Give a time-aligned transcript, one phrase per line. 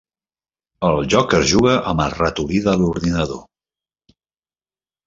[0.87, 3.47] El joc es juga amb el ratolí de l'ordinador.